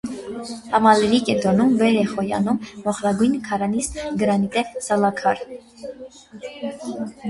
[0.69, 5.49] Համալիրի կենտրոնում վեր է խոյանում մոխրագույն քառանիստ գրանիտե սալաքար։